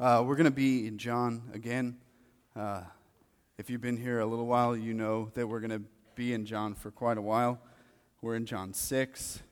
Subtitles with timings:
[0.00, 1.98] Uh, we're going to be in John again.
[2.56, 2.80] Uh,
[3.58, 5.82] if you've been here a little while, you know that we're going to
[6.14, 7.60] be in John for quite a while.
[8.22, 9.42] We're in John 6.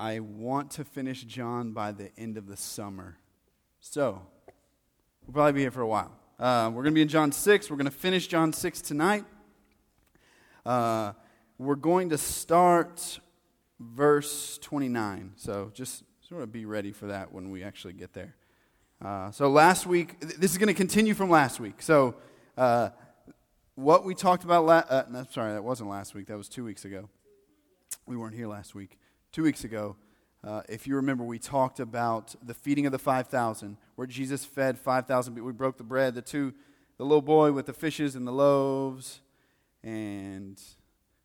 [0.00, 3.18] I want to finish John by the end of the summer.
[3.78, 4.22] So,
[5.26, 6.12] we'll probably be here for a while.
[6.38, 7.68] Uh, we're going to be in John 6.
[7.68, 9.26] We're going to finish John 6 tonight.
[10.64, 11.12] Uh,
[11.58, 13.20] we're going to start
[13.78, 15.32] verse 29.
[15.36, 18.34] So, just sort of be ready for that when we actually get there.
[19.02, 21.82] Uh, so last week, this is going to continue from last week.
[21.82, 22.14] So
[22.56, 22.90] uh,
[23.74, 26.28] what we talked about, la- uh, no, sorry, that wasn't last week.
[26.28, 27.08] That was two weeks ago.
[28.06, 28.98] We weren't here last week.
[29.32, 29.96] Two weeks ago,
[30.44, 34.78] uh, if you remember, we talked about the feeding of the 5,000, where Jesus fed
[34.78, 35.48] 5,000 people.
[35.48, 36.54] We broke the bread, the two,
[36.96, 39.20] the little boy with the fishes and the loaves,
[39.82, 40.60] and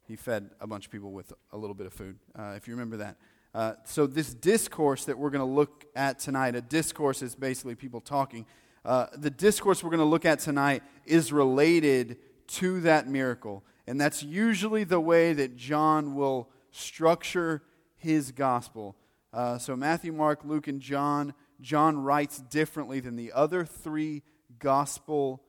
[0.07, 2.73] he fed a bunch of people with a little bit of food, uh, if you
[2.73, 3.17] remember that.
[3.57, 7.73] Uh, so, this discourse that we're going to look at tonight, a discourse is basically
[7.73, 8.45] people talking.
[8.85, 13.63] Uh, the discourse we're going to look at tonight is related to that miracle.
[13.87, 17.63] And that's usually the way that John will structure
[17.95, 18.95] his gospel.
[19.33, 24.21] Uh, so, Matthew, Mark, Luke, and John, John writes differently than the other three
[24.59, 25.41] gospel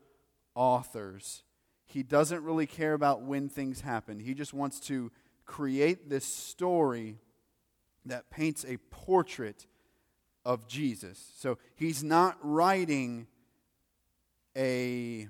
[0.55, 1.43] authors.
[1.85, 5.13] He doesn't really care about when things happen, he just wants to
[5.45, 7.19] create this story
[8.09, 9.67] that paints a portrait
[10.45, 11.33] of Jesus.
[11.37, 13.27] So he's not writing
[14.57, 15.29] a,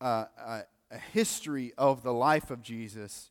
[0.00, 0.26] a,
[0.90, 3.30] a history of the life of Jesus,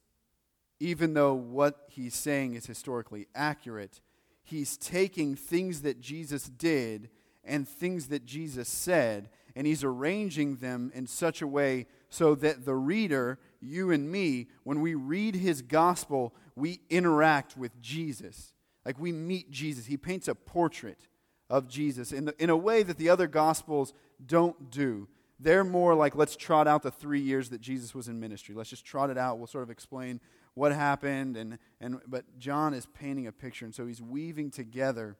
[0.80, 4.00] even though what he's saying is historically accurate.
[4.44, 7.10] He's taking things that Jesus did
[7.44, 12.66] and things that Jesus said, and he's arranging them in such a way so that
[12.66, 18.54] the reader, you and me, when we read his gospel, we interact with Jesus.
[18.86, 19.86] Like we meet Jesus.
[19.86, 21.08] He paints a portrait
[21.50, 23.94] of Jesus in, the, in a way that the other gospels
[24.26, 25.08] don't do.
[25.40, 28.54] They're more like, let's trot out the three years that Jesus was in ministry.
[28.56, 29.38] Let's just trot it out.
[29.38, 30.20] We'll sort of explain
[30.54, 31.38] what happened.
[31.38, 35.16] And, and, but John is painting a picture, and so he's weaving together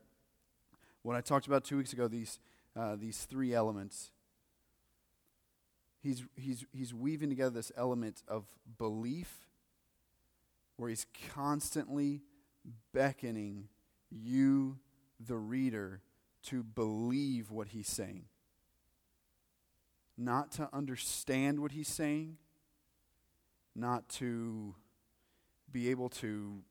[1.04, 2.40] what I talked about two weeks ago these,
[2.76, 4.12] uh, these three elements.
[6.02, 8.46] He's, he's, he's weaving together this element of
[8.78, 9.50] belief
[10.78, 12.22] where he's constantly
[12.94, 13.68] beckoning
[14.10, 14.78] you,
[15.20, 16.02] the reader,
[16.44, 18.26] to believe what he's saying.
[20.18, 22.38] Not to understand what he's saying,
[23.76, 24.76] not to
[25.72, 26.64] be able to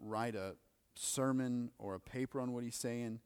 [0.00, 0.56] write a
[0.94, 3.20] sermon or a paper on what he's saying,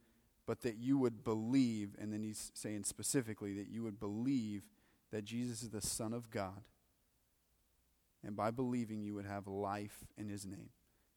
[0.46, 4.62] but that you would believe, and then he's saying specifically that you would believe
[5.12, 6.62] that Jesus is the Son of God
[8.24, 10.70] and by believing, you would have life in his name.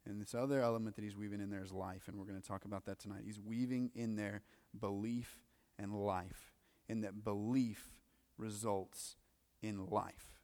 [0.06, 2.48] And this other element that he's weaving in there is life, and we're going to
[2.48, 3.22] talk about that tonight.
[3.26, 4.42] He's weaving in there
[4.80, 5.40] belief
[5.80, 6.54] and life,
[6.88, 7.90] and that belief
[8.38, 9.16] results
[9.62, 10.38] in life.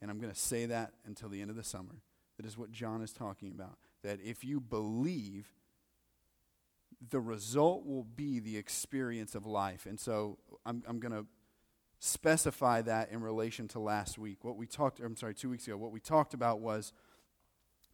[0.00, 2.02] And I'm going to say that until the end of the summer.
[2.36, 3.78] That is what John is talking about.
[4.02, 5.48] That if you believe,
[7.10, 9.86] the result will be the experience of life.
[9.86, 11.26] And so I'm, I'm going to
[11.98, 14.44] specify that in relation to last week.
[14.44, 16.92] What we talked, I'm sorry, two weeks ago, what we talked about was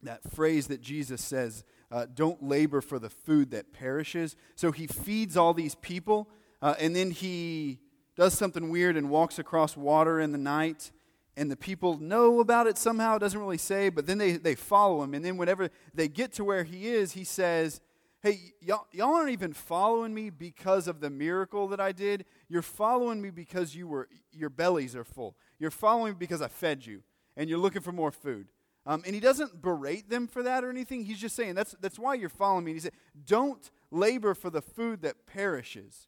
[0.03, 4.35] that phrase that Jesus says, uh, don't labor for the food that perishes.
[4.55, 6.29] So he feeds all these people,
[6.61, 7.79] uh, and then he
[8.15, 10.91] does something weird and walks across water in the night.
[11.37, 14.55] And the people know about it somehow, it doesn't really say, but then they, they
[14.55, 15.13] follow him.
[15.13, 17.81] And then whenever they get to where he is, he says,
[18.25, 22.25] hey, y'all, y'all aren't even following me because of the miracle that I did.
[22.49, 25.35] You're following me because you were, your bellies are full.
[25.59, 27.03] You're following me because I fed you,
[27.37, 28.47] and you're looking for more food.
[28.87, 31.05] Um, and he doesn't berate them for that or anything.
[31.05, 32.71] He's just saying, that's, that's why you're following me.
[32.71, 32.93] And he said,
[33.27, 36.07] don't labor for the food that perishes.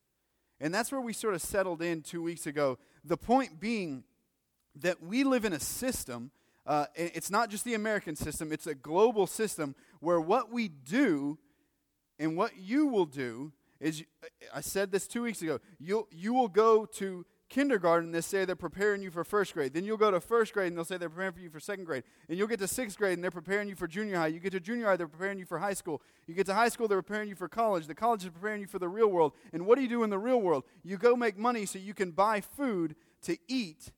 [0.59, 2.79] And that's where we sort of settled in two weeks ago.
[3.05, 4.03] The point being
[4.75, 6.31] that we live in a system,
[6.66, 11.38] uh, it's not just the American system, it's a global system where what we do
[12.19, 14.03] and what you will do is,
[14.53, 18.55] I said this two weeks ago, you'll, you will go to kindergarten, they say they're
[18.55, 19.73] preparing you for first grade.
[19.73, 21.85] Then you'll go to first grade, and they'll say they're preparing for you for second
[21.85, 22.03] grade.
[22.28, 24.28] And you'll get to sixth grade, and they're preparing you for junior high.
[24.28, 26.02] You get to junior high, they're preparing you for high school.
[26.25, 27.87] You get to high school, they're preparing you for college.
[27.87, 29.34] The college is preparing you for the real world.
[29.53, 30.63] And what do you do in the real world?
[30.84, 33.91] You go make money so you can buy food to eat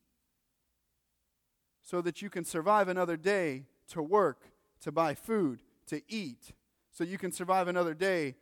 [1.82, 4.52] so that you can survive another day to work,
[4.82, 6.52] to buy food, to eat
[7.00, 8.34] so you can survive another day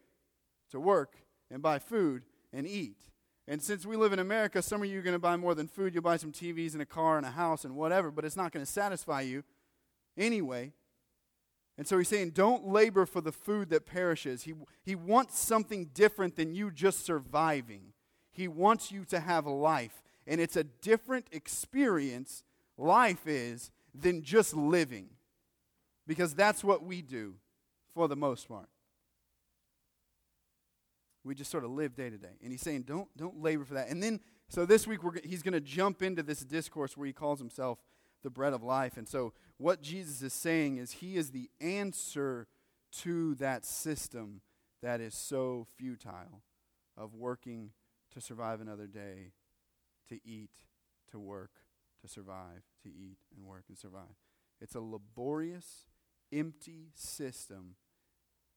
[0.72, 1.14] to work
[1.48, 2.96] and buy food and eat.
[3.46, 5.68] And since we live in America, some of you are going to buy more than
[5.68, 5.94] food.
[5.94, 8.50] You'll buy some TVs and a car and a house and whatever, but it's not
[8.50, 9.44] going to satisfy you
[10.16, 10.72] anyway.
[11.76, 14.42] And so he's saying, don't labor for the food that perishes.
[14.42, 17.92] He, he wants something different than you just surviving.
[18.32, 20.02] He wants you to have life.
[20.26, 22.42] And it's a different experience,
[22.76, 25.10] life is, than just living.
[26.08, 27.36] Because that's what we do
[27.98, 28.68] for the most part.
[31.24, 32.38] We just sort of live day to day.
[32.44, 33.88] And he's saying, don't, don't labor for that.
[33.88, 37.12] And then, so this week, we're, he's going to jump into this discourse where he
[37.12, 37.80] calls himself
[38.22, 38.96] the bread of life.
[38.96, 42.46] And so, what Jesus is saying is he is the answer
[43.00, 44.42] to that system
[44.80, 46.44] that is so futile
[46.96, 47.72] of working
[48.14, 49.32] to survive another day,
[50.08, 50.52] to eat,
[51.10, 51.50] to work,
[52.00, 54.14] to survive, to eat and work and survive.
[54.60, 55.88] It's a laborious,
[56.32, 57.74] empty system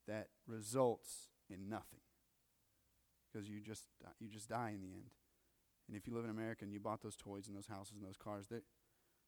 [0.06, 2.00] that results in nothing
[3.32, 3.84] because you just
[4.20, 5.10] you just die in the end.
[5.88, 8.04] And if you live in America and you bought those toys and those houses and
[8.04, 8.58] those cars, they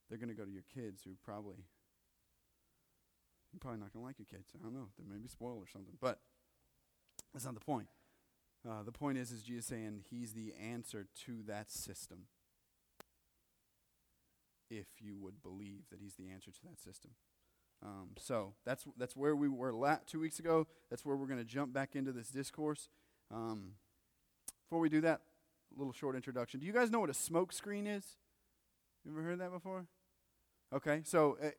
[0.08, 1.64] they're going to go to your kids who probably
[3.52, 4.50] you're probably not going to like your kids.
[4.54, 4.88] I don't know.
[4.98, 6.20] They may be spoiled or something, but
[7.32, 7.88] that's not the point.
[8.68, 12.26] Uh, the point is, is Jesus saying He's the answer to that system.
[14.70, 17.12] If you would believe that He's the answer to that system.
[17.84, 20.66] Um, so that's that's where we were la- two weeks ago.
[20.90, 22.88] That's where we're going to jump back into this discourse.
[23.30, 23.72] Um,
[24.64, 25.20] before we do that,
[25.74, 26.60] a little short introduction.
[26.60, 28.16] Do you guys know what a smoke screen is?
[29.04, 29.86] You ever heard that before?
[30.74, 31.50] Okay, so uh,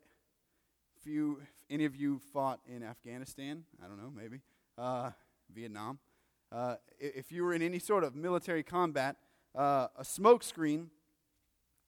[0.98, 4.42] if you, if any of you fought in Afghanistan, I don't know, maybe
[4.78, 5.12] uh,
[5.54, 6.00] Vietnam,
[6.52, 9.16] uh, if you were in any sort of military combat,
[9.54, 10.90] uh, a smoke screen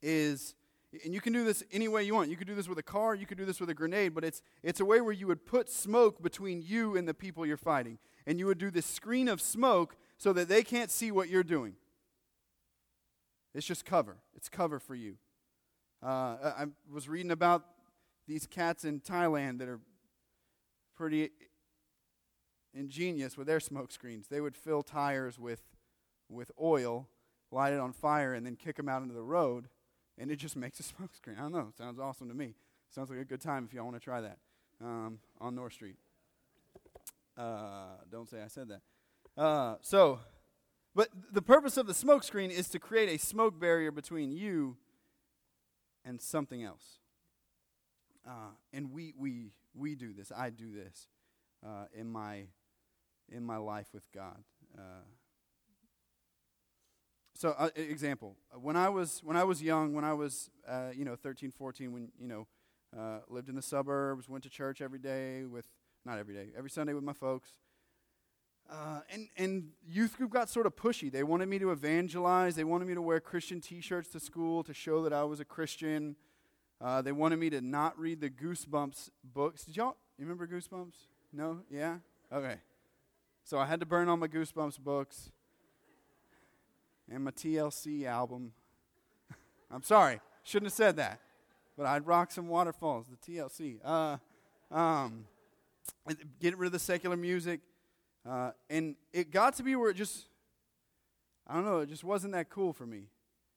[0.02, 0.56] is,
[1.04, 2.30] and you can do this any way you want.
[2.30, 4.24] You could do this with a car, you could do this with a grenade, but
[4.24, 7.58] it's it's a way where you would put smoke between you and the people you're
[7.58, 11.30] fighting, and you would do this screen of smoke so that they can't see what
[11.30, 11.76] you're doing.
[13.54, 14.18] It's just cover.
[14.36, 15.18] It's cover for you.
[16.04, 17.64] Uh, I was reading about
[18.28, 19.80] these cats in Thailand that are
[20.96, 21.32] pretty
[22.74, 24.28] ingenious with their smoke screens.
[24.28, 25.62] They would fill tires with,
[26.30, 27.08] with oil,
[27.52, 29.70] light it on fire, and then kick them out into the road,
[30.18, 31.38] and it just makes a smoke screen.
[31.38, 31.70] I don't know.
[31.78, 32.56] Sounds awesome to me.
[32.90, 34.38] Sounds like a good time if y'all want to try that
[34.84, 35.96] um, on North Street.
[37.38, 39.42] Uh, don't say I said that.
[39.42, 40.20] Uh, so,
[40.96, 44.78] but the purpose of the smoke screen is to create a smoke barrier between you
[46.04, 47.00] and something else.
[48.28, 50.32] Uh, and we, we, we do this.
[50.36, 51.08] I do this
[51.66, 52.46] uh, in, my,
[53.30, 54.44] in my life with God.
[57.38, 60.90] Uh, so, uh, example, when I was when I was young, when I was uh,
[60.94, 62.48] you know 13, 14, when you know
[62.98, 65.66] uh, lived in the suburbs, went to church every day with
[66.06, 67.52] not every day, every Sunday with my folks.
[68.70, 71.10] Uh, and, and youth group got sort of pushy.
[71.10, 72.56] They wanted me to evangelize.
[72.56, 75.40] They wanted me to wear Christian t shirts to school to show that I was
[75.40, 76.16] a Christian.
[76.82, 79.64] Uh, they wanted me to not read the Goosebumps books.
[79.64, 80.96] Did y'all you remember Goosebumps?
[81.32, 81.62] No?
[81.70, 81.98] Yeah?
[82.32, 82.56] Okay.
[83.44, 85.30] So I had to burn all my Goosebumps books
[87.12, 88.54] and my TLC album.
[89.72, 91.20] I'm sorry, shouldn't have said that.
[91.78, 93.78] But I'd rock some waterfalls, the TLC.
[93.84, 94.18] Uh,
[94.72, 95.26] um,
[96.40, 97.62] get rid of the secular music.
[98.28, 100.26] Uh, and it got to be where it just,
[101.48, 103.04] I don't know, it just wasn't that cool for me.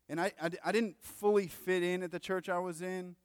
[0.09, 3.17] And I, I, I didn't fully fit in at the church I was in,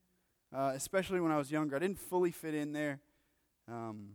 [0.55, 1.75] uh, especially when I was younger.
[1.75, 2.99] I didn't fully fit in there.
[3.67, 4.11] Um,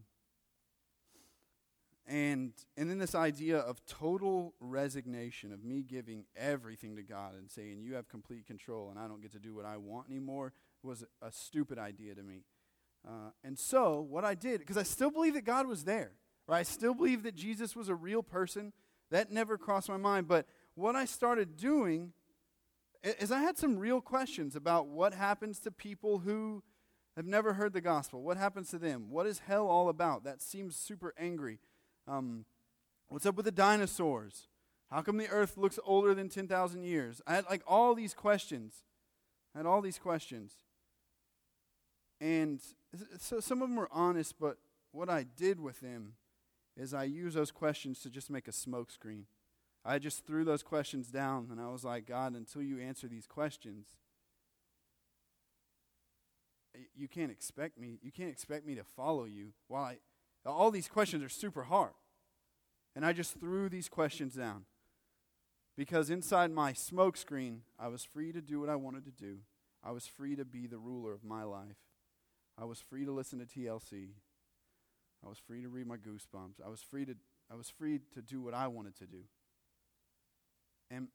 [2.31, 7.51] and, and then this idea of total resignation, of me giving everything to God and
[7.51, 10.53] saying, You have complete control and I don't get to do what I want anymore,
[10.83, 12.45] was a stupid idea to me.
[13.07, 16.13] Uh, and so, what I did, because I still believe that God was there,
[16.47, 16.61] right?
[16.61, 18.73] I still believe that Jesus was a real person.
[19.11, 20.29] That never crossed my mind.
[20.29, 22.13] But what I started doing
[23.03, 26.63] is I had some real questions about what happens to people who
[27.17, 28.23] have never heard the gospel.
[28.23, 29.11] What happens to them?
[29.11, 30.23] What is hell all about?
[30.25, 31.59] That seems super angry.
[32.11, 32.45] Um,
[33.09, 34.49] what's up with the dinosaurs?
[34.91, 37.23] How come the earth looks older than 10,000 years?
[37.25, 38.83] I had like all these questions.
[39.55, 40.55] I had all these questions.
[42.21, 42.61] And
[43.19, 44.59] so some of them were honest, but
[44.91, 46.15] what I did with them
[46.77, 49.23] is I used those questions to just make a smokescreen.
[49.85, 53.27] I just threw those questions down and I was like, God, until you answer these
[53.29, 53.87] questions,
[56.97, 59.53] you can't expect me, you can't expect me to follow you.
[59.69, 59.99] While I,
[60.47, 61.93] all these questions are super hard.
[62.97, 64.65] And I just threw these questions down.
[65.77, 69.39] Because inside my smokescreen, I was free to do what I wanted to do.
[69.83, 71.77] I was free to be the ruler of my life.
[72.59, 74.11] I was free to listen to TLC.
[75.25, 76.61] I was free to read my goosebumps.
[76.65, 77.15] I was free to
[77.51, 79.25] I was free to do what I wanted to do.
[80.91, 81.09] And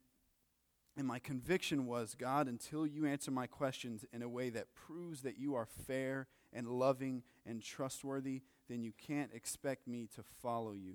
[0.96, 5.22] And my conviction was God, until you answer my questions in a way that proves
[5.22, 10.72] that you are fair and loving and trustworthy, then you can't expect me to follow
[10.72, 10.94] you.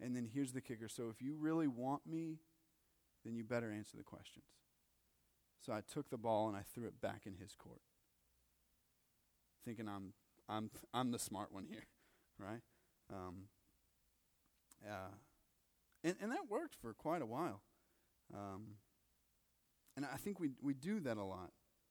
[0.00, 2.38] And then here's the kicker so if you really want me,
[3.24, 4.44] then you better answer the questions.
[5.60, 7.80] So I took the ball and I threw it back in his court,
[9.64, 10.12] thinking I'm,
[10.48, 11.86] I'm, I'm the smart one here,
[12.38, 12.60] right?
[13.12, 13.48] Um,
[14.86, 15.10] uh,
[16.04, 17.62] and, and that worked for quite a while.
[18.32, 18.76] Um,
[19.96, 21.50] and I think we, we do that a lot.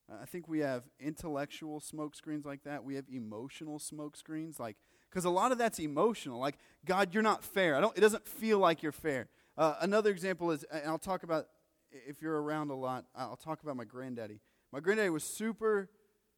[0.09, 2.85] I think we have intellectual smoke screens like that.
[2.85, 4.77] We have emotional smoke screens, like
[5.09, 6.39] because a lot of that's emotional.
[6.39, 7.75] Like God, you're not fair.
[7.75, 7.95] I don't.
[7.97, 9.27] It doesn't feel like you're fair.
[9.57, 11.47] Uh, another example is, and I'll talk about
[11.91, 13.05] if you're around a lot.
[13.15, 14.39] I'll talk about my granddaddy.
[14.71, 15.89] My granddaddy was super,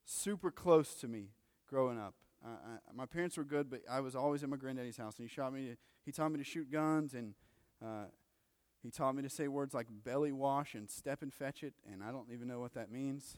[0.05, 1.29] super close to me
[1.69, 2.13] growing up.
[2.43, 5.27] Uh, I, my parents were good, but I was always at my granddaddy's house, and
[5.27, 5.75] he shot me.
[6.05, 7.33] He taught me to shoot guns, and
[7.83, 8.05] uh,
[8.81, 12.03] he taught me to say words like belly wash and step and fetch it, and
[12.03, 13.37] I don't even know what that means.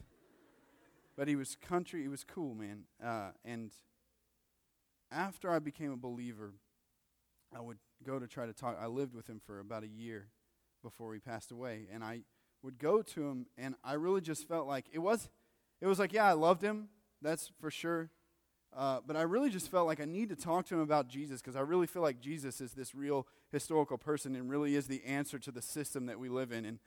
[1.16, 2.84] but he was country, he was cool, man.
[3.04, 3.72] Uh, and
[5.12, 6.54] after I became a believer,
[7.54, 8.78] I would go to try to talk.
[8.80, 10.28] I lived with him for about a year
[10.82, 12.22] before he passed away, and I
[12.62, 15.28] would go to him, and I really just felt like it was,
[15.80, 16.88] it was like, yeah, I loved him,
[17.20, 18.10] that's for sure.
[18.74, 21.42] Uh, but I really just felt like I need to talk to him about Jesus
[21.42, 25.04] because I really feel like Jesus is this real historical person and really is the
[25.04, 26.64] answer to the system that we live in.
[26.64, 26.78] And,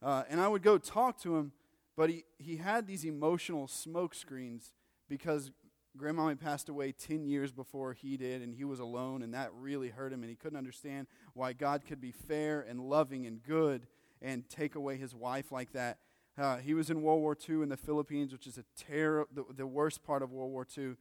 [0.00, 1.50] uh, and I would go talk to him,
[1.96, 4.72] but he, he had these emotional smoke screens
[5.08, 5.50] because
[5.96, 9.88] grandmommy passed away 10 years before he did, and he was alone, and that really
[9.88, 13.86] hurt him, and he couldn't understand why God could be fair and loving and good
[14.20, 15.98] and take away his wife like that.
[16.36, 19.44] Uh, he was in World War II in the Philippines, which is a terror, the,
[19.54, 20.94] the worst part of World War II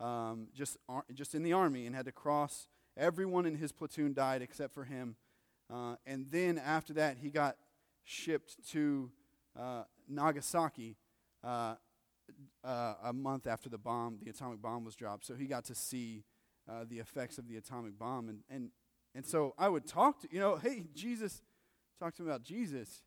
[0.00, 2.68] um, just, ar- just in the army and had to cross.
[2.96, 5.16] Everyone in his platoon died except for him.
[5.72, 7.56] Uh, and then after that, he got
[8.02, 9.10] shipped to
[9.58, 10.96] uh, Nagasaki
[12.64, 15.26] uh, a month after the bomb, the atomic bomb was dropped.
[15.26, 16.24] So he got to see
[16.68, 18.28] uh, the effects of the atomic bomb.
[18.28, 18.70] And, and,
[19.14, 21.42] and so I would talk to, you know, hey, Jesus,
[21.98, 23.02] talk to him about Jesus.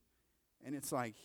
[0.65, 1.15] And it's like,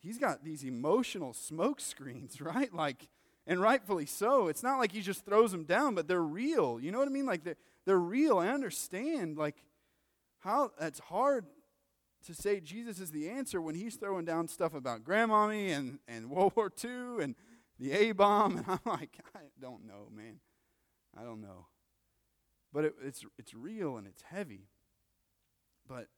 [0.00, 2.72] he's got these emotional smoke screens, right?
[2.72, 3.08] Like,
[3.46, 4.48] and rightfully so.
[4.48, 6.78] It's not like he just throws them down, but they're real.
[6.80, 7.26] You know what I mean?
[7.26, 8.38] Like they're, they're real.
[8.38, 9.56] I understand like
[10.40, 11.46] how that's hard
[12.26, 16.30] to say Jesus is the answer when he's throwing down stuff about grandmommy and, and
[16.30, 17.34] World War II and
[17.78, 18.56] the A bomb.
[18.58, 20.40] And I'm like, I don't know, man.
[21.18, 21.66] I don't know.
[22.72, 24.68] But it, it's, it's real and it's heavy.
[25.86, 26.08] But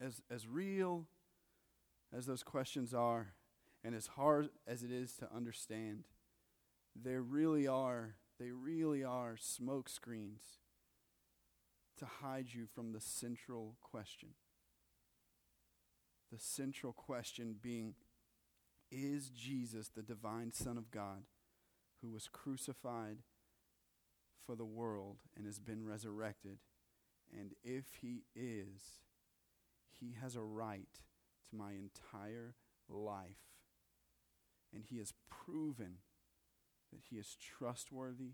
[0.00, 1.06] as, as real
[2.16, 3.34] as those questions are,
[3.82, 6.04] and as hard as it is to understand,
[6.94, 10.42] there really are, they really are smoke screens
[11.98, 14.30] to hide you from the central question.
[16.34, 17.94] The central question being
[18.90, 21.26] Is Jesus the divine Son of God
[22.02, 23.18] who was crucified
[24.44, 26.58] for the world and has been resurrected?
[27.32, 29.04] And if he is,
[30.00, 30.98] he has a right
[31.50, 32.56] to my entire
[32.88, 33.54] life
[34.74, 35.98] and he has proven
[36.92, 38.32] that he is trustworthy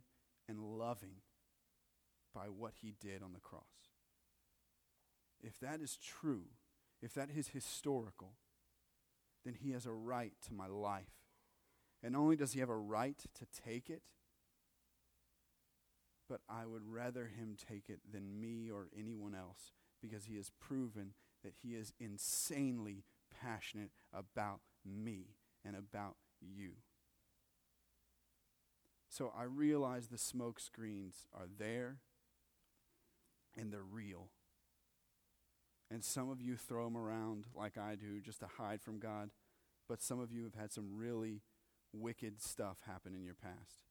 [0.48, 1.16] and loving
[2.34, 3.92] by what he did on the cross.
[5.42, 6.46] If that is true,
[7.02, 8.32] if that is historical,
[9.44, 11.12] then he has a right to my life.
[12.02, 14.02] And only does he have a right to take it,
[16.28, 20.50] but I would rather him take it than me or anyone else because he has
[20.60, 26.72] proven that he is insanely passionate about me and about you.
[29.08, 31.98] So I realize the smoke screens are there
[33.58, 34.28] and they're real.
[35.90, 39.30] And some of you throw them around like I do just to hide from God.
[39.88, 41.42] But some of you have had some really
[41.92, 43.84] wicked stuff happen in your past.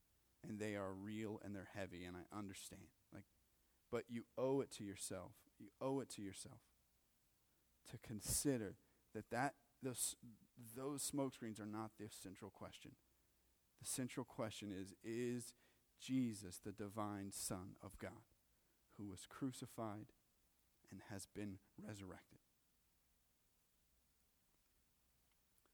[0.48, 2.84] And they are real and they're heavy, and I understand.
[3.14, 3.26] Like,
[3.92, 5.32] but you owe it to yourself.
[5.60, 6.60] You owe it to yourself
[7.92, 8.76] to consider
[9.14, 10.16] that, that those,
[10.78, 12.92] those smoke screens are not the central question.
[13.82, 15.54] The central question is Is
[16.00, 18.12] Jesus the divine Son of God
[18.98, 20.08] who was crucified
[20.92, 22.40] and has been resurrected?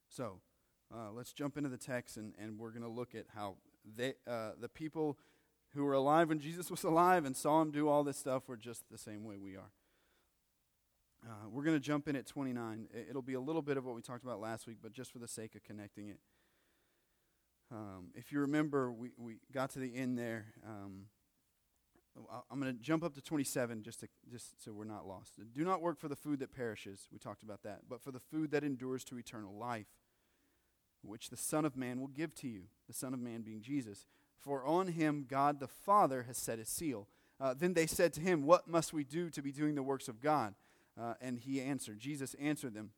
[0.09, 0.39] So,
[0.93, 3.55] uh, let's jump into the text and, and we're going to look at how
[3.97, 5.17] they, uh, the people
[5.73, 8.57] who were alive when Jesus was alive and saw him do all this stuff were
[8.57, 9.71] just the same way we are.
[11.27, 12.87] Uh, we're going to jump in at 29.
[13.09, 15.19] It'll be a little bit of what we talked about last week, but just for
[15.19, 16.19] the sake of connecting it.
[17.71, 20.45] Um, if you remember, we, we got to the end there.
[20.65, 21.07] Um,
[22.49, 25.33] I'm going to jump up to 27 just, to, just so we're not lost.
[25.53, 27.09] Do not work for the food that perishes.
[27.11, 27.81] We talked about that.
[27.89, 29.87] But for the food that endures to eternal life,
[31.01, 32.63] which the Son of Man will give to you.
[32.87, 34.07] The Son of Man being Jesus.
[34.39, 37.07] For on him God the Father has set his seal.
[37.39, 40.07] Uh, then they said to him, What must we do to be doing the works
[40.07, 40.55] of God?
[40.99, 42.91] Uh, and he answered, Jesus answered them,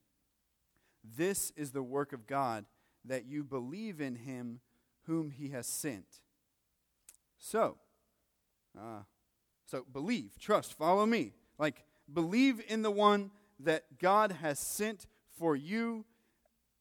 [1.03, 2.65] This is the work of God,
[3.03, 4.59] that you believe in him
[5.05, 6.21] whom he has sent.
[7.39, 7.77] So,
[8.77, 9.01] uh,
[9.65, 11.33] so believe, trust, follow me.
[11.57, 15.05] Like, believe in the one that God has sent
[15.37, 16.05] for you.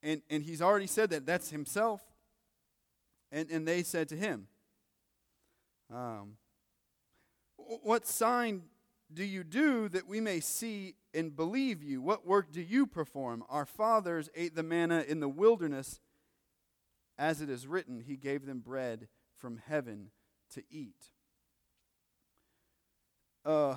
[0.02, 2.02] And, and he's already said that that's himself.
[3.32, 4.46] And, and they said to him,
[5.92, 6.36] um,
[7.56, 8.62] What sign
[9.12, 12.00] do you do that we may see and believe you?
[12.00, 13.42] What work do you perform?
[13.48, 16.00] Our fathers ate the manna in the wilderness.
[17.18, 20.10] As it is written, He gave them bread from heaven
[20.54, 21.10] to eat.
[23.46, 23.76] Uh,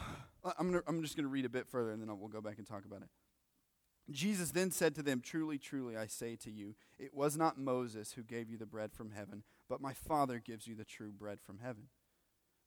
[0.58, 2.58] I'm, gonna, I'm just going to read a bit further and then we'll go back
[2.58, 3.10] and talk about it.
[4.12, 8.14] Jesus then said to them, Truly, truly, I say to you, it was not Moses
[8.14, 11.40] who gave you the bread from heaven, but my Father gives you the true bread
[11.40, 11.84] from heaven.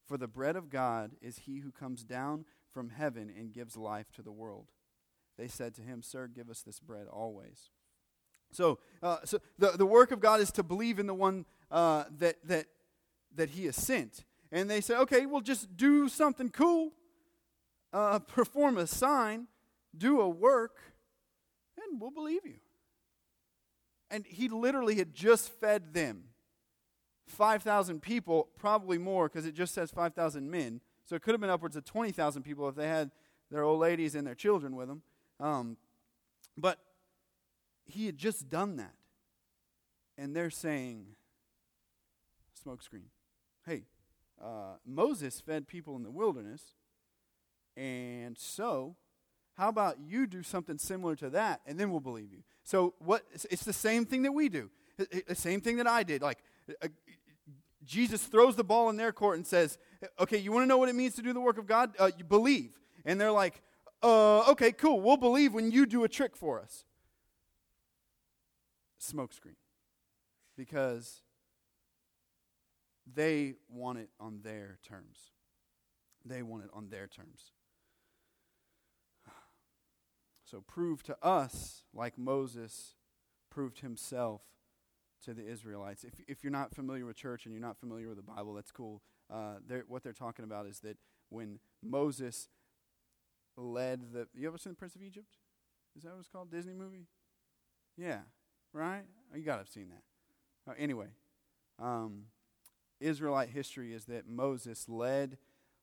[0.07, 4.13] For the bread of God is he who comes down from heaven and gives life
[4.13, 4.69] to the world.
[5.37, 7.71] They said to him, Sir, give us this bread always.
[8.53, 12.05] So, uh, so the, the work of God is to believe in the one uh,
[12.19, 12.67] that, that,
[13.35, 16.93] that he has sent and they say, okay, well, just do something cool,
[17.93, 19.49] uh, perform a sign,
[19.97, 20.77] do a work,
[21.77, 22.59] and we'll believe you.
[24.11, 26.25] And he literally had just fed them
[27.29, 30.83] 5,000 people, probably more, because it just says 5,000 men.
[31.07, 33.11] So it could have been upwards of 20,000 people if they had
[33.51, 35.03] their old ladies and their children with them.
[35.41, 35.79] Um,
[36.59, 36.79] but
[37.87, 38.95] he had just done that.
[40.19, 41.07] And they're saying,
[42.65, 43.07] smokescreen.
[43.65, 43.85] Hey,
[44.43, 46.75] uh, Moses fed people in the wilderness.
[47.77, 48.97] And so,
[49.55, 52.43] how about you do something similar to that, and then we'll believe you?
[52.65, 53.23] So, what?
[53.51, 54.71] It's the same thing that we do.
[54.99, 56.23] The same thing that I did.
[56.23, 56.39] Like,
[56.83, 56.89] uh,
[57.85, 59.79] Jesus throws the ball in their court and says,
[60.19, 61.95] "Okay, you want to know what it means to do the work of God?
[61.99, 63.63] Uh, you believe." And they're like,
[64.03, 65.01] uh, "Okay, cool.
[65.01, 66.85] We'll believe when you do a trick for us."
[69.01, 69.57] Smokescreen,
[70.57, 71.23] because
[73.07, 75.33] they want it on their terms.
[76.25, 77.53] They want it on their terms.
[80.45, 82.97] So prove to us, like Moses
[83.51, 84.43] proved himself
[85.25, 86.05] to the Israelites.
[86.05, 88.71] If, if you're not familiar with church and you're not familiar with the Bible, that's
[88.71, 89.01] cool.
[89.33, 90.99] Uh, they're, what they're talking about is that
[91.31, 92.49] when Moses
[93.57, 94.29] led the.
[94.35, 95.39] You ever seen The Prince of Egypt?
[95.97, 96.51] Is that what it's called?
[96.51, 97.07] Disney movie?
[97.97, 98.21] Yeah,
[98.73, 99.03] right?
[99.35, 100.71] You got to have seen that.
[100.71, 101.09] Uh, anyway,
[101.79, 102.25] um,
[103.03, 105.39] Israelite history is that Moses led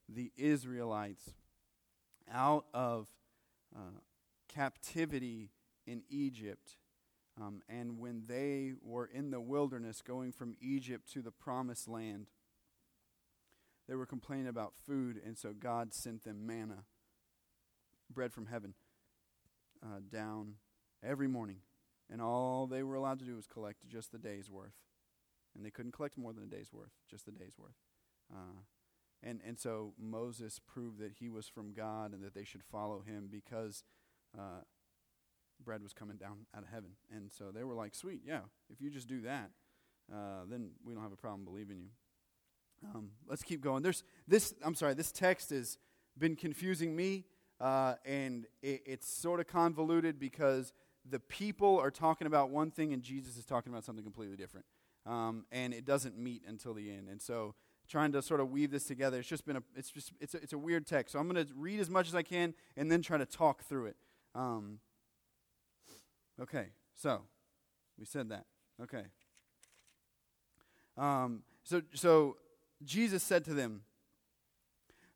[0.07, 1.33] the Israelites
[2.31, 3.07] out of
[3.75, 3.99] uh,
[4.47, 5.51] captivity
[5.85, 6.77] in Egypt.
[7.39, 12.27] Um, and when they were in the wilderness going from Egypt to the promised land,
[13.87, 16.83] they were complaining about food, and so God sent them manna,
[18.13, 18.75] bread from heaven,
[19.83, 20.55] uh, down
[21.03, 21.57] every morning.
[22.11, 24.73] And all they were allowed to do was collect just the day's worth
[25.55, 27.75] and they couldn't collect more than a day's worth, just a day's worth.
[28.33, 28.61] Uh,
[29.21, 33.01] and and so Moses proved that he was from God and that they should follow
[33.01, 33.83] him because
[34.37, 34.61] uh,
[35.63, 36.91] bread was coming down out of heaven.
[37.13, 39.51] And so they were like, "Sweet, yeah, if you just do that,
[40.13, 41.89] uh, then we don't have a problem believing you."
[42.95, 43.83] Um, let's keep going.
[43.83, 44.53] There's this.
[44.63, 44.93] I'm sorry.
[44.93, 45.77] This text has
[46.17, 47.25] been confusing me,
[47.59, 50.71] uh, and it, it's sort of convoluted because
[51.09, 54.65] the people are talking about one thing and Jesus is talking about something completely different
[55.09, 57.09] um, and it doesn't meet until the end.
[57.09, 57.55] And so,
[57.87, 60.37] trying to sort of weave this together, it's just been a, it's just, it's a,
[60.37, 61.13] it's a weird text.
[61.13, 63.63] So I'm going to read as much as I can and then try to talk
[63.63, 63.95] through it.
[64.35, 64.79] Um,
[66.39, 67.23] okay, so
[67.97, 68.45] we said that.
[68.81, 69.05] Okay.
[70.95, 72.37] Um, so, so
[72.83, 73.81] Jesus said to them,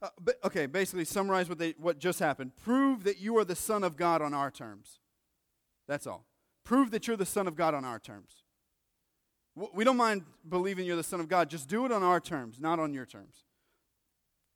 [0.01, 2.55] uh, but, okay, basically summarize what, they, what just happened.
[2.63, 4.99] Prove that you are the Son of God on our terms.
[5.87, 6.25] That's all.
[6.63, 8.42] Prove that you're the Son of God on our terms.
[9.55, 11.49] We don't mind believing you're the Son of God.
[11.49, 13.43] Just do it on our terms, not on your terms.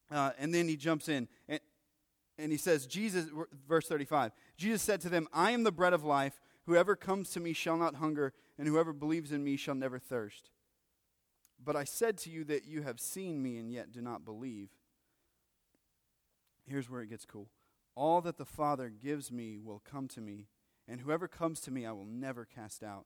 [0.10, 1.60] Uh, and then he jumps in and,
[2.38, 3.27] and he says, Jesus,
[3.67, 6.39] verse 35, Jesus said to them, I am the bread of life.
[6.65, 10.49] Whoever comes to me shall not hunger, and whoever believes in me shall never thirst.
[11.63, 14.69] But I said to you that you have seen me and yet do not believe.
[16.67, 17.49] Here's where it gets cool.
[17.95, 20.47] All that the Father gives me will come to me,
[20.88, 23.05] and whoever comes to me I will never cast out.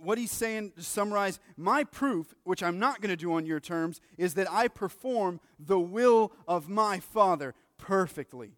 [0.00, 3.60] What he's saying, to summarize, my proof, which I'm not going to do on your
[3.60, 8.52] terms, is that I perform the will of my Father perfectly.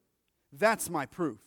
[0.53, 1.39] That's my proof.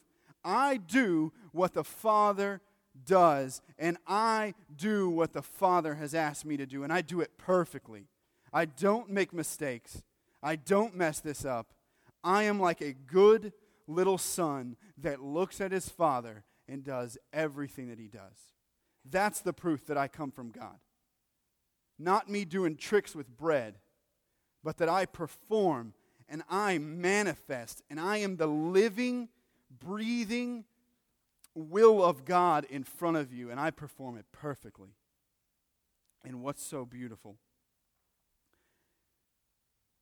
[0.43, 2.61] I do what the Father
[3.05, 7.21] does, and I do what the Father has asked me to do, and I do
[7.21, 8.07] it perfectly.
[8.51, 10.03] I don't make mistakes.
[10.41, 11.73] I don't mess this up.
[12.23, 13.53] I am like a good
[13.87, 18.52] little son that looks at his father and does everything that he does.
[19.09, 20.77] That's the proof that I come from God.
[21.99, 23.75] Not me doing tricks with bread,
[24.63, 25.93] but that I perform
[26.29, 29.29] and I manifest, and I am the living,
[29.69, 30.63] breathing
[31.53, 34.95] will of God in front of you, and I perform it perfectly.
[36.23, 37.35] And what's so beautiful?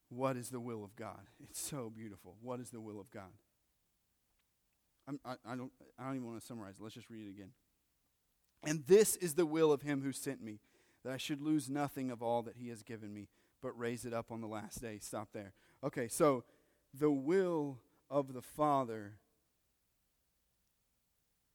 [0.10, 1.22] What is the will of God?
[1.42, 2.36] It's so beautiful.
[2.42, 3.32] What is the will of God?
[5.26, 6.76] I, I, don't, I don't even want to summarize.
[6.80, 7.50] Let's just read it again.
[8.64, 10.60] And this is the will of him who sent me,
[11.04, 13.28] that I should lose nothing of all that he has given me,
[13.62, 15.00] but raise it up on the last day.
[15.02, 15.54] Stop there.
[15.84, 16.44] Okay, so
[16.94, 19.14] the will of the Father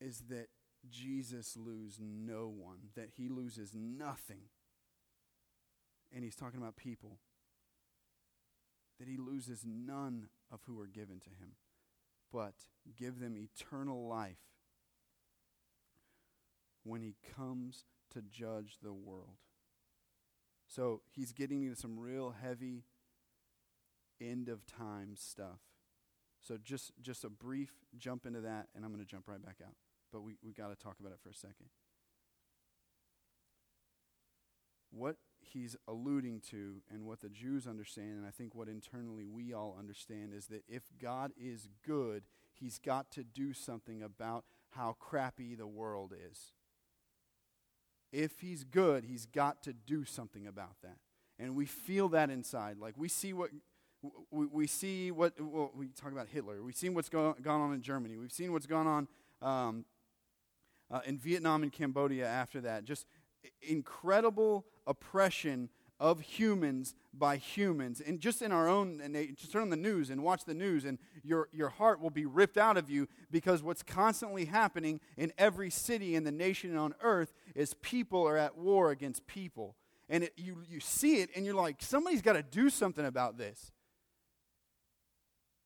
[0.01, 0.49] is that
[0.91, 4.43] Jesus lose no one, that he loses nothing.
[6.15, 7.19] And he's talking about people.
[8.99, 11.53] That he loses none of who are given to him,
[12.33, 12.55] but
[12.97, 14.39] give them eternal life
[16.87, 19.37] when he comes to judge the world.
[20.69, 22.85] So he's getting into some real heavy
[24.21, 25.61] end of time stuff.
[26.41, 29.57] So just just a brief jump into that, and I'm going to jump right back
[29.65, 29.75] out.
[30.13, 31.71] But we we got to talk about it for a second.
[34.91, 39.53] What he's alluding to, and what the Jews understand, and I think what internally we
[39.53, 44.97] all understand, is that if God is good, he's got to do something about how
[44.99, 46.53] crappy the world is.
[48.17, 50.97] If he's good, he's got to do something about that.
[51.39, 52.79] And we feel that inside.
[52.79, 53.51] Like we see what
[54.31, 56.63] we, we see what well, we talk about Hitler.
[56.63, 58.17] We've seen what's go, gone on in Germany.
[58.17, 59.09] We've seen what's gone on
[59.43, 59.85] um,
[60.91, 62.85] uh, in Vietnam and Cambodia after that.
[62.85, 63.05] Just
[63.61, 68.01] incredible oppression of humans by humans.
[68.01, 70.55] And just in our own, and they, just turn on the news and watch the
[70.55, 75.01] news, and your, your heart will be ripped out of you because what's constantly happening
[75.17, 79.77] in every city in the nation on earth is people are at war against people.
[80.09, 83.39] And it, you, you see it, and you're like, somebody's got to do something about
[83.39, 83.73] this.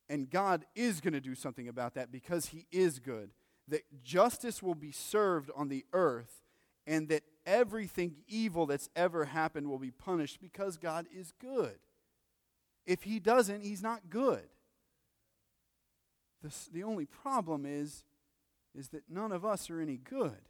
[0.09, 3.31] And God is going to do something about that because He is good.
[3.67, 6.41] That justice will be served on the earth,
[6.87, 11.79] and that everything evil that's ever happened will be punished because God is good.
[12.85, 14.43] If He doesn't, He's not good.
[16.41, 18.03] The, the only problem is,
[18.77, 20.49] is that none of us are any good.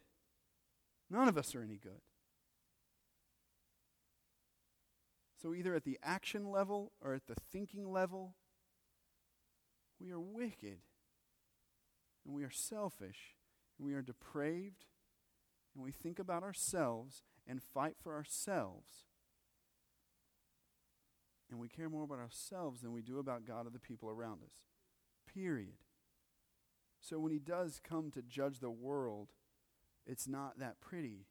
[1.10, 2.00] None of us are any good.
[5.42, 8.36] So, either at the action level or at the thinking level,
[10.00, 10.78] we are wicked,
[12.24, 13.36] and we are selfish,
[13.76, 14.84] and we are depraved,
[15.74, 19.06] and we think about ourselves and fight for ourselves.
[21.50, 24.42] And we care more about ourselves than we do about God or the people around
[24.42, 24.64] us.
[25.32, 25.74] Period.
[27.00, 29.28] So when he does come to judge the world,
[30.06, 31.26] it's not that pretty.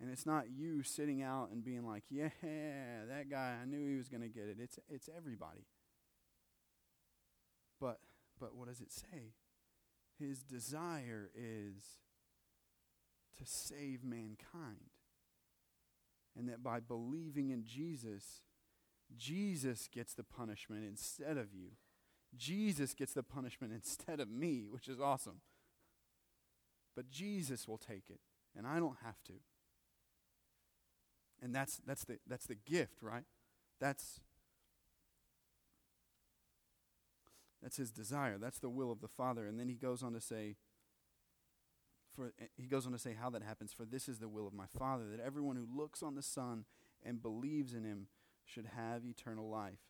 [0.00, 3.96] And it's not you sitting out and being like, yeah, that guy, I knew he
[3.96, 4.58] was going to get it.
[4.60, 5.66] It's, it's everybody.
[7.80, 8.00] But,
[8.38, 9.34] but what does it say?
[10.18, 12.00] His desire is
[13.38, 14.90] to save mankind.
[16.36, 18.42] And that by believing in Jesus,
[19.16, 21.70] Jesus gets the punishment instead of you.
[22.36, 25.40] Jesus gets the punishment instead of me, which is awesome.
[26.96, 28.20] But Jesus will take it,
[28.56, 29.32] and I don't have to.
[31.42, 33.24] And that's, that's, the, that's the gift, right?
[33.80, 34.20] That's,
[37.64, 38.36] That's his desire.
[38.38, 39.46] That's the will of the Father.
[39.46, 40.56] And then he goes on to say,
[42.14, 43.72] for he goes on to say how that happens.
[43.72, 46.64] For this is the will of my Father, that everyone who looks on the Son
[47.02, 48.08] and believes in him
[48.44, 49.80] should have eternal life,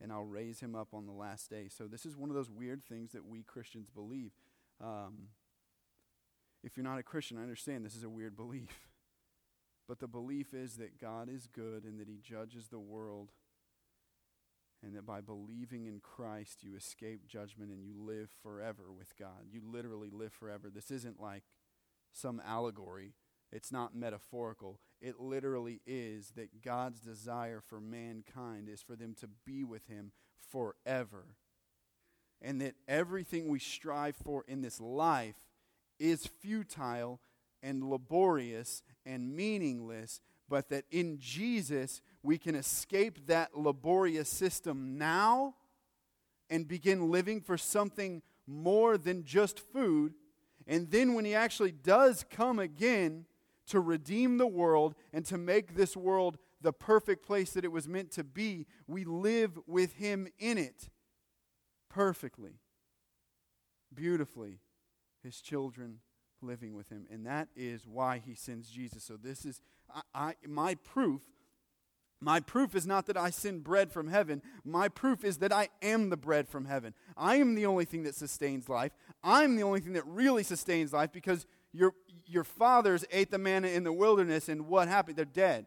[0.00, 1.68] and I'll raise him up on the last day.
[1.68, 4.32] So this is one of those weird things that we Christians believe.
[4.80, 5.28] Um,
[6.62, 8.70] if you're not a Christian, I understand this is a weird belief.
[9.88, 13.32] But the belief is that God is good and that he judges the world
[14.82, 19.46] and that by believing in Christ, you escape judgment and you live forever with God.
[19.50, 20.70] You literally live forever.
[20.74, 21.44] This isn't like
[22.12, 23.14] some allegory,
[23.50, 24.78] it's not metaphorical.
[25.00, 30.12] It literally is that God's desire for mankind is for them to be with Him
[30.50, 31.24] forever.
[32.40, 35.36] And that everything we strive for in this life
[35.98, 37.20] is futile
[37.62, 45.54] and laborious and meaningless, but that in Jesus we can escape that laborious system now
[46.50, 50.14] and begin living for something more than just food.
[50.66, 53.26] And then when He actually does come again
[53.68, 57.88] to redeem the world and to make this world the perfect place that it was
[57.88, 60.90] meant to be, we live with Him in it
[61.88, 62.60] perfectly,
[63.94, 64.60] beautifully,
[65.22, 65.98] His children
[66.40, 67.06] living with Him.
[67.10, 69.04] And that is why He sends Jesus.
[69.04, 69.60] So, this is
[69.92, 71.22] I, I my proof
[72.22, 74.42] my proof is not that I send bread from heaven.
[74.64, 76.94] My proof is that I am the bread from heaven.
[77.16, 78.92] I am the only thing that sustains life.
[79.24, 83.68] I'm the only thing that really sustains life because your, your fathers ate the manna
[83.68, 85.16] in the wilderness, and what happened?
[85.16, 85.66] They're dead.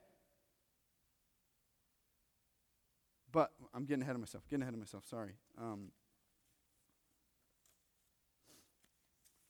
[3.33, 4.47] But I'm getting ahead of myself.
[4.49, 5.03] Getting ahead of myself.
[5.09, 5.33] Sorry.
[5.61, 5.91] Um,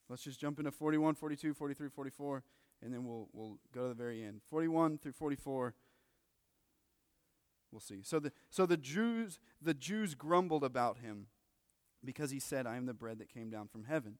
[0.10, 2.44] let's just jump into 41, 42, 43, 44,
[2.82, 4.41] and then we'll, we'll go to the very end.
[4.50, 5.76] 41 through 44
[7.76, 8.04] We'll see.
[8.04, 11.28] So the, so the Jews the Jews grumbled about him
[12.06, 14.18] because he said, I am the bread that came down from heaven.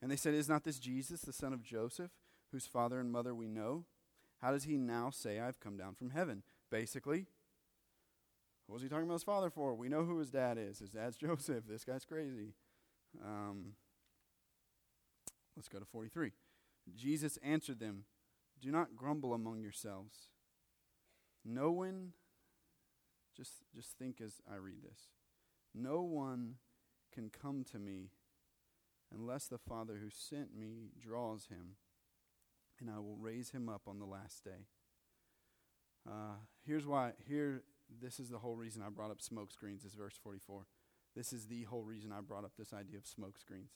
[0.00, 2.12] And they said, Is not this Jesus, the son of Joseph,
[2.52, 3.84] whose father and mother we know?
[4.40, 6.42] How does he now say, I've come down from heaven?
[6.70, 7.26] Basically,
[8.66, 9.74] what was he talking about his father for?
[9.74, 10.78] We know who his dad is.
[10.78, 11.64] His dad's Joseph.
[11.68, 12.54] This guy's crazy.
[13.22, 13.74] Um,
[15.54, 16.32] let's go to 43.
[16.96, 18.04] Jesus answered them,
[18.62, 20.30] Do not grumble among yourselves.
[21.44, 22.14] No one
[23.36, 25.08] just, just think as I read this.
[25.74, 26.56] No one
[27.12, 28.10] can come to me
[29.12, 31.76] unless the Father who sent me draws him,
[32.80, 34.66] and I will raise him up on the last day.
[36.08, 37.12] Uh, here's why.
[37.26, 37.62] Here,
[38.02, 39.84] this is the whole reason I brought up smoke screens.
[39.84, 40.66] Is verse 44.
[41.14, 43.70] This is the whole reason I brought up this idea of smoke screens.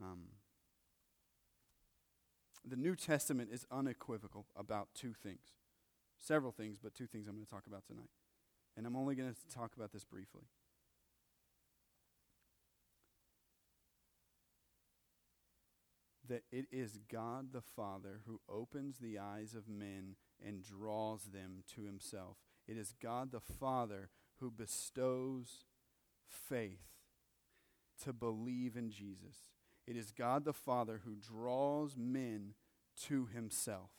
[0.00, 0.28] Um,
[2.64, 5.54] the New Testament is unequivocal about two things,
[6.18, 8.10] several things, but two things I'm going to talk about tonight.
[8.76, 10.44] And I'm only going to talk about this briefly.
[16.28, 21.64] That it is God the Father who opens the eyes of men and draws them
[21.74, 22.38] to himself.
[22.66, 24.08] It is God the Father
[24.40, 25.64] who bestows
[26.26, 26.80] faith
[28.02, 29.36] to believe in Jesus.
[29.86, 32.54] It is God the Father who draws men
[33.02, 33.90] to himself.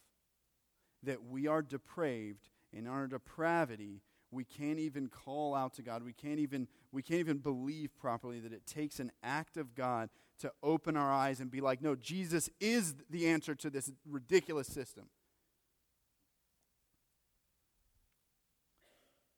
[1.03, 4.01] That we are depraved in our depravity
[4.33, 6.03] we can't even call out to God.
[6.03, 10.09] We can't even we can't even believe properly that it takes an act of God
[10.39, 14.67] to open our eyes and be like, no, Jesus is the answer to this ridiculous
[14.67, 15.05] system.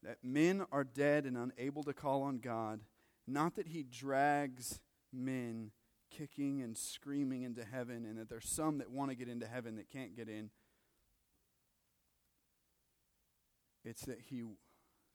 [0.03, 2.81] That men are dead and unable to call on God,
[3.27, 4.79] not that he drags
[5.11, 5.71] men
[6.11, 9.75] kicking and screaming into heaven, and that there's some that want to get into heaven
[9.75, 10.49] that can't get in.
[13.83, 14.43] It's that he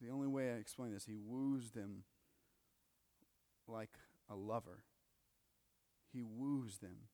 [0.00, 2.04] the only way I explain this, he woos them
[3.68, 3.90] like
[4.28, 4.84] a lover.
[6.12, 7.08] He woos them.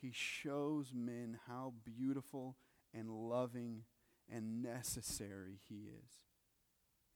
[0.00, 2.56] He shows men how beautiful
[2.94, 3.82] and loving
[4.32, 6.20] and necessary he is.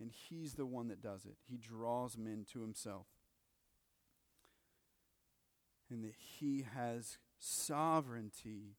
[0.00, 1.36] And he's the one that does it.
[1.48, 3.06] He draws men to himself.
[5.88, 8.76] And that he has sovereignty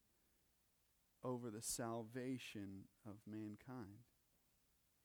[1.22, 4.04] over the salvation of mankind.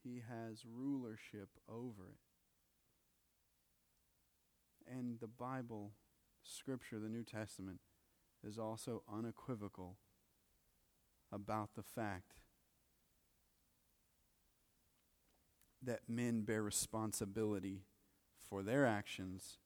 [0.04, 2.20] He has rulership over it.
[4.92, 5.92] And the Bible,
[6.44, 7.80] Scripture, the New Testament,
[8.46, 9.98] is also unequivocal
[11.32, 12.40] about the fact
[15.82, 17.84] that men bear responsibility
[18.50, 19.58] for their actions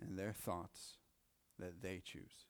[0.00, 0.98] and their thoughts
[1.58, 2.46] that they choose.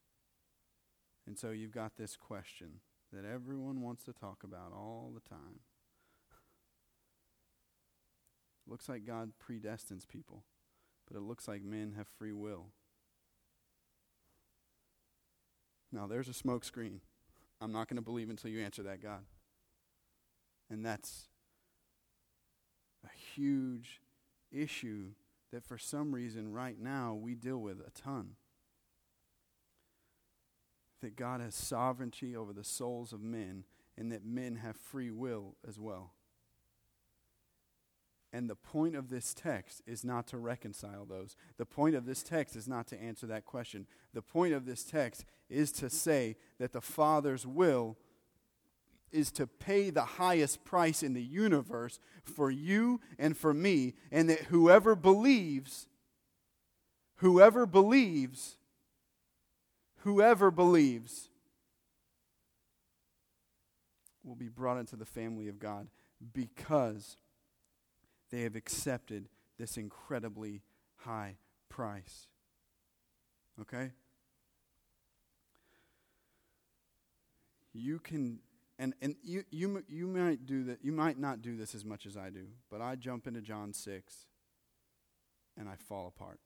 [1.26, 2.80] And so you've got this question
[3.12, 5.60] that everyone wants to talk about all the time
[8.68, 10.42] Looks like God predestines people,
[11.06, 12.66] but it looks like men have free will.
[15.92, 17.00] Now, there's a smoke screen.
[17.60, 19.24] I'm not going to believe until you answer that, God.
[20.68, 21.28] And that's
[23.04, 24.00] a huge
[24.50, 25.10] issue
[25.52, 28.32] that for some reason right now we deal with a ton.
[31.02, 33.64] That God has sovereignty over the souls of men
[33.96, 36.15] and that men have free will as well
[38.36, 41.36] And the point of this text is not to reconcile those.
[41.56, 43.86] The point of this text is not to answer that question.
[44.12, 47.96] The point of this text is to say that the Father's will
[49.10, 54.28] is to pay the highest price in the universe for you and for me, and
[54.28, 55.88] that whoever believes,
[57.16, 58.58] whoever believes,
[60.00, 61.30] whoever believes
[64.22, 65.88] will be brought into the family of God
[66.34, 67.16] because
[68.36, 70.60] they have accepted this incredibly
[70.96, 71.38] high
[71.70, 72.26] price.
[73.58, 73.92] Okay?
[77.72, 78.40] You can
[78.78, 82.04] and and you you you might do that you might not do this as much
[82.04, 84.26] as I do, but I jump into John 6
[85.56, 86.40] and I fall apart.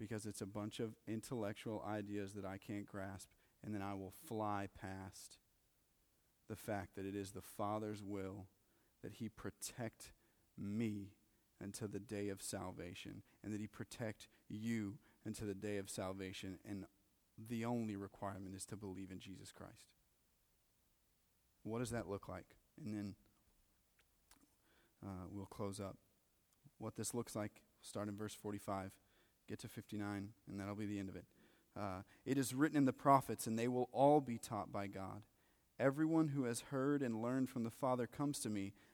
[0.00, 3.28] Because it's a bunch of intellectual ideas that I can't grasp
[3.62, 5.36] and then I will fly past
[6.48, 8.46] the fact that it is the Father's will
[9.02, 10.13] that he protect
[10.58, 11.12] me
[11.60, 16.58] until the day of salvation, and that He protect you until the day of salvation.
[16.68, 16.84] And
[17.48, 19.86] the only requirement is to believe in Jesus Christ.
[21.62, 22.56] What does that look like?
[22.84, 23.14] And then
[25.04, 25.96] uh, we'll close up.
[26.78, 28.90] What this looks like, start in verse 45,
[29.48, 31.24] get to 59, and that'll be the end of it.
[31.78, 35.22] Uh, it is written in the prophets, and they will all be taught by God.
[35.78, 38.72] Everyone who has heard and learned from the Father comes to me.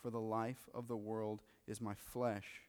[0.00, 2.62] for the life of the world is my flesh.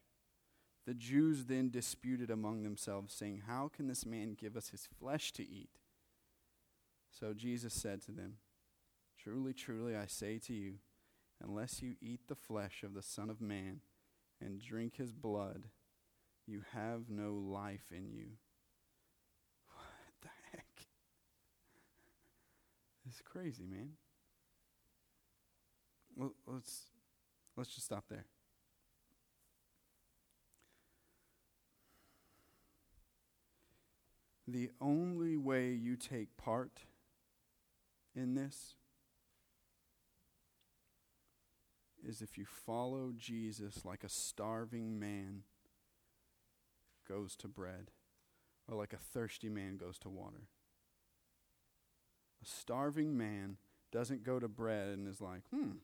[0.86, 5.32] The Jews then disputed among themselves, saying, How can this man give us his flesh
[5.32, 5.78] to eat?
[7.10, 8.34] So Jesus said to them,
[9.22, 10.74] Truly, truly, I say to you,
[11.42, 13.80] unless you eat the flesh of the Son of Man
[14.40, 15.64] and drink his blood,
[16.46, 18.26] you have no life in you.
[19.74, 20.86] What the heck?
[23.06, 23.90] It's crazy, man.
[26.16, 26.86] Well, let's
[27.56, 28.26] Let's just stop there.
[34.48, 36.80] The only way you take part
[38.16, 38.74] in this
[42.04, 45.42] is if you follow Jesus like a starving man
[47.08, 47.90] goes to bread,
[48.68, 50.48] or like a thirsty man goes to water.
[52.42, 53.56] A starving man
[53.92, 55.78] doesn't go to bread and is like, hmm,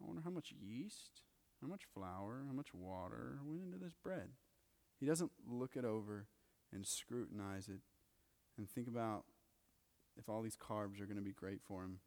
[0.00, 1.22] I wonder how much yeast,
[1.60, 4.30] how much flour, how much water went into this bread.
[4.98, 6.26] He doesn't look it over
[6.72, 7.80] and scrutinize it
[8.56, 9.24] and think about
[10.16, 12.00] if all these carbs are going to be great for him.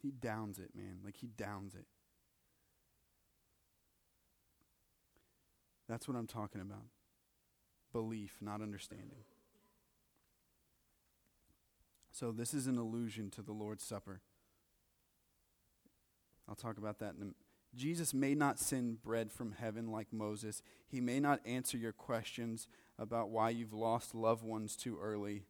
[0.00, 1.00] He downs it, man.
[1.04, 1.86] Like he downs it.
[5.88, 6.86] That's what I'm talking about.
[7.92, 9.24] Belief, not understanding.
[12.12, 14.20] So, this is an allusion to the Lord's Supper.
[16.50, 17.36] I'll talk about that in a minute.
[17.76, 20.62] Jesus may not send bread from heaven like Moses.
[20.88, 22.66] He may not answer your questions
[22.98, 25.44] about why you've lost loved ones too early.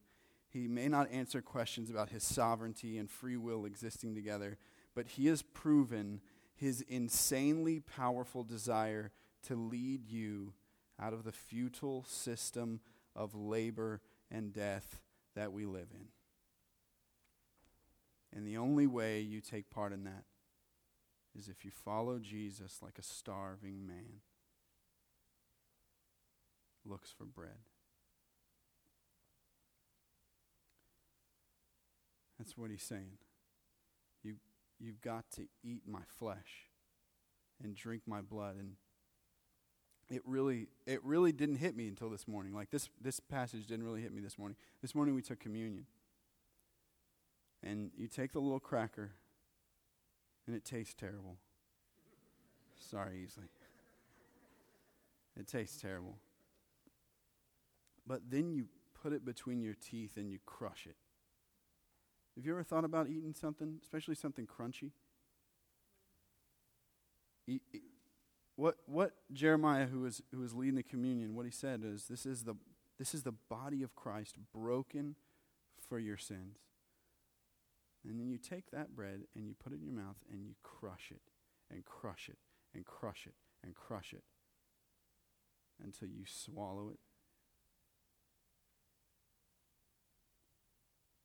[0.51, 4.59] He may not answer questions about his sovereignty and free will existing together,
[4.95, 6.21] but he has proven
[6.55, 9.13] his insanely powerful desire
[9.45, 10.53] to lead you
[11.01, 12.81] out of the futile system
[13.17, 15.01] of labor and death
[15.35, 16.09] that we live in.
[18.37, 20.25] And the only way you take part in that
[21.39, 24.21] is if you follow Jesus like a starving man
[26.85, 27.65] looks for bread.
[32.39, 33.19] That's what he's saying.
[34.23, 34.37] You,
[34.79, 36.69] you've got to eat my flesh
[37.63, 38.57] and drink my blood.
[38.57, 38.77] And
[40.09, 42.55] it really, it really didn't hit me until this morning.
[42.55, 44.57] Like this, this passage didn't really hit me this morning.
[44.81, 45.85] This morning we took communion.
[47.63, 49.11] And you take the little cracker
[50.51, 51.37] and it tastes terrible.
[52.77, 53.47] Sorry, easily.
[55.39, 56.17] It tastes terrible.
[58.05, 58.67] But then you
[59.01, 60.97] put it between your teeth and you crush it.
[62.35, 64.91] Have you ever thought about eating something, especially something crunchy?
[67.47, 67.83] Eat, eat.
[68.57, 72.27] What, what Jeremiah, who was, who was leading the communion, what he said is this
[72.27, 72.57] is, the,
[72.99, 75.15] this is the body of Christ broken
[75.89, 76.59] for your sins.
[78.09, 80.55] And then you take that bread and you put it in your mouth and you
[80.63, 81.21] crush it.
[81.71, 82.39] and crush it
[82.75, 84.25] and crush it and crush it
[85.83, 86.99] until you swallow it.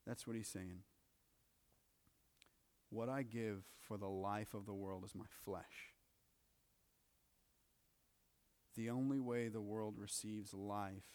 [0.06, 0.82] That's what he's saying.
[2.90, 5.92] What I give for the life of the world is my flesh.
[8.76, 11.08] The only way the world receives life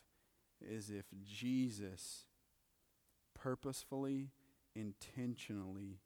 [0.60, 2.26] is if Jesus
[3.34, 4.32] purposefully,
[4.76, 6.00] intentionally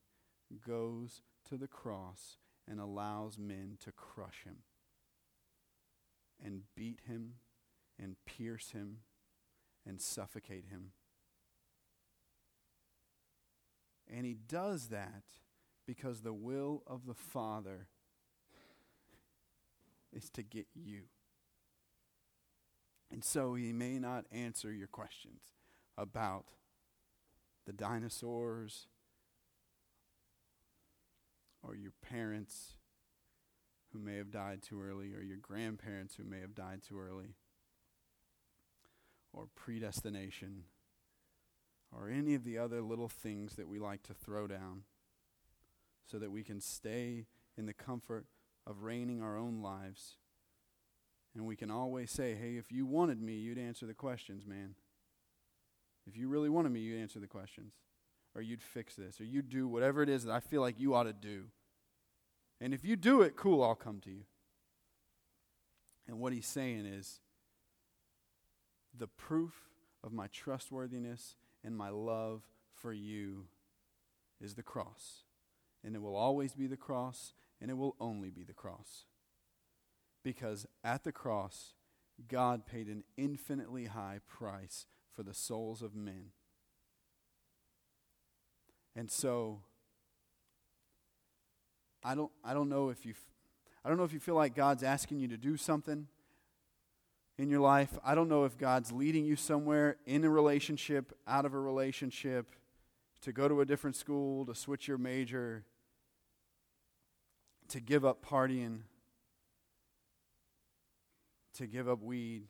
[0.65, 2.37] goes to the cross
[2.67, 4.57] and allows men to crush him
[6.43, 7.35] and beat him
[7.99, 8.97] and pierce him
[9.85, 10.91] and suffocate him.
[14.11, 15.23] And he does that
[15.87, 17.87] because the will of the Father
[20.13, 21.03] is to get you.
[23.11, 25.41] And so he may not answer your questions
[25.97, 26.45] about
[27.65, 28.87] the dinosaurs
[31.63, 32.75] or your parents
[33.91, 37.35] who may have died too early or your grandparents who may have died too early
[39.33, 40.63] or predestination
[41.91, 44.83] or any of the other little things that we like to throw down
[46.05, 47.25] so that we can stay
[47.57, 48.25] in the comfort
[48.67, 50.17] of reigning our own lives.
[51.35, 54.75] And we can always say, hey, if you wanted me, you'd answer the questions, man.
[56.07, 57.73] If you really wanted me, you'd answer the questions.
[58.35, 59.19] Or you'd fix this.
[59.19, 61.45] Or you'd do whatever it is that I feel like you ought to do.
[62.61, 64.23] And if you do it, cool, I'll come to you.
[66.07, 67.19] And what he's saying is
[68.97, 69.53] the proof
[70.03, 72.43] of my trustworthiness and my love
[72.73, 73.45] for you
[74.39, 75.23] is the cross.
[75.83, 79.05] And it will always be the cross, and it will only be the cross.
[80.23, 81.73] Because at the cross,
[82.27, 84.85] God paid an infinitely high price
[85.15, 86.31] for the souls of men.
[88.95, 89.61] And so,
[92.03, 93.13] I don't, I don't know if you,
[93.83, 96.07] I don't know if you feel like God's asking you to do something
[97.37, 97.97] in your life.
[98.05, 102.55] I don't know if God's leading you somewhere in a relationship, out of a relationship,
[103.21, 105.65] to go to a different school, to switch your major,
[107.69, 108.81] to give up partying,
[111.55, 112.43] to give up weed,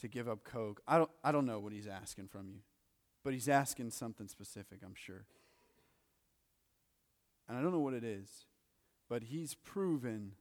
[0.00, 0.80] to give up coke.
[0.86, 2.60] I don't, I don't know what he's asking from you,
[3.24, 5.24] but he's asking something specific, I'm sure.
[7.48, 8.46] And I don't know what it is,
[9.08, 10.32] but he's proven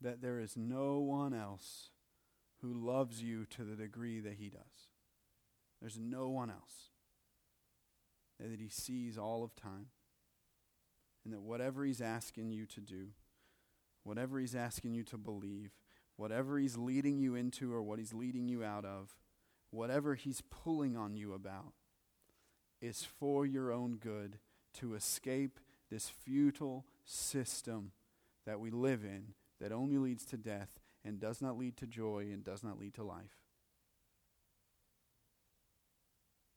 [0.00, 1.90] that there is no one else
[2.62, 4.90] who loves you to the degree that he does.
[5.80, 6.90] There's no one else.
[8.38, 9.86] That he sees all of time.
[11.24, 13.08] And that whatever he's asking you to do,
[14.04, 15.72] whatever he's asking you to believe,
[16.20, 19.16] whatever he's leading you into or what he's leading you out of,
[19.70, 21.72] whatever he's pulling on you about,
[22.82, 24.38] is for your own good
[24.74, 25.58] to escape
[25.90, 27.92] this futile system
[28.44, 29.28] that we live in
[29.62, 32.92] that only leads to death and does not lead to joy and does not lead
[32.92, 33.40] to life.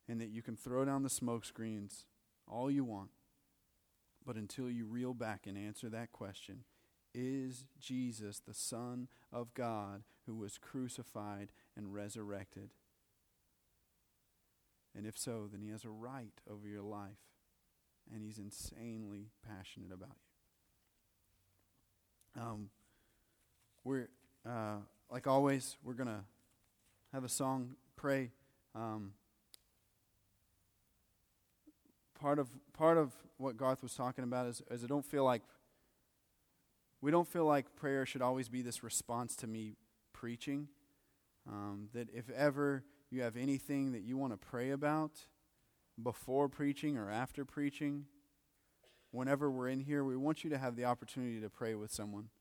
[0.09, 2.05] And that you can throw down the smoke screens
[2.51, 3.11] all you want,
[4.25, 6.65] but until you reel back and answer that question,
[7.13, 12.69] is Jesus the Son of God who was crucified and resurrected?
[14.95, 17.17] And if so, then he has a right over your life,
[18.13, 20.15] and he's insanely passionate about
[22.35, 22.41] you.
[22.41, 22.69] Um,
[23.83, 24.09] we're,
[24.47, 24.77] uh,
[25.11, 26.23] like always, we're to
[27.11, 28.31] have a song, pray.
[28.75, 29.13] Um,
[32.19, 35.41] part of part of what Garth was talking about is, is I don't feel like
[37.03, 39.75] we don't feel like prayer should always be this response to me
[40.13, 40.69] preaching.
[41.45, 45.11] Um, that if ever you have anything that you want to pray about
[46.01, 48.05] before preaching or after preaching,
[49.11, 52.29] whenever we're in here, we want you to have the opportunity to pray with someone.